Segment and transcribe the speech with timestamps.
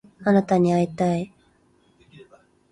[0.23, 1.31] あなたに会いたい